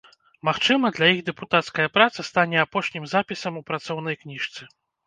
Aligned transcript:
Магчыма, 0.47 0.91
для 0.97 1.09
іх 1.17 1.21
дэпутацкая 1.27 1.87
праца 1.99 2.27
стане 2.31 2.57
апошнім 2.65 3.03
запісам 3.17 3.53
у 3.63 3.67
працоўнай 3.73 4.15
кніжцы. 4.25 4.61